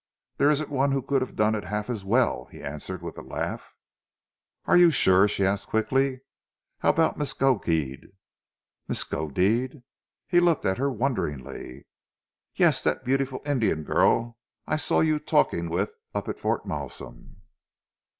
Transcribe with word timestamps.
"There 0.37 0.49
isn't 0.49 0.71
one 0.71 0.93
who 0.93 1.03
could 1.03 1.21
have 1.21 1.35
done 1.35 1.53
it 1.53 1.65
half 1.65 1.87
as 1.87 2.03
well," 2.03 2.45
he 2.45 2.63
answered 2.63 3.03
with 3.03 3.19
a 3.19 3.21
laugh. 3.21 3.71
"Are 4.65 4.75
you 4.75 4.89
sure?" 4.89 5.27
she 5.27 5.45
asked 5.45 5.67
quickly. 5.67 6.21
"How 6.79 6.89
about 6.89 7.19
Miskodeed?" 7.19 8.07
"Miskodeed?" 8.87 9.83
he 10.27 10.39
looked 10.39 10.65
at 10.65 10.79
her 10.79 10.89
wonderingly. 10.91 11.85
"Yes, 12.55 12.81
that 12.81 13.05
beautiful 13.05 13.43
Indian 13.45 13.83
girl 13.83 14.39
I 14.65 14.77
saw 14.77 15.01
you 15.01 15.19
talking 15.19 15.69
with 15.69 15.93
up 16.15 16.27
at 16.27 16.39
Fort 16.39 16.65
Malsun." 16.65 17.35